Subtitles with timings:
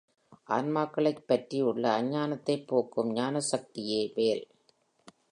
[0.49, 4.43] ஆன்மாக்களைப் பற்றியுள்ள அஞ்ஞானத்தைப் போக்கும் ஞானசக்தியே வேல்.